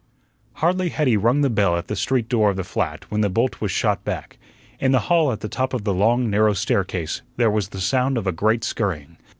Hardly 0.53 0.89
had 0.89 1.07
he 1.07 1.15
rung 1.15 1.41
the 1.41 1.49
bell 1.51 1.77
at 1.77 1.85
the 1.87 1.95
street 1.95 2.27
door 2.27 2.49
of 2.49 2.55
the 2.55 2.63
flat 2.63 3.11
when 3.11 3.21
the 3.21 3.29
bolt 3.29 3.61
was 3.61 3.71
shot 3.71 4.03
back. 4.03 4.39
In 4.79 4.93
the 4.93 5.01
hall 5.13 5.31
at 5.31 5.41
the 5.41 5.47
top 5.47 5.75
of 5.75 5.83
the 5.83 5.93
long, 5.93 6.27
narrow 6.27 6.53
staircase 6.53 7.21
there 7.37 7.51
was 7.51 7.69
the 7.69 7.79
sound 7.79 8.17
of 8.17 8.25
a 8.25 8.31
great 8.31 8.63
scurrying. 8.63 9.17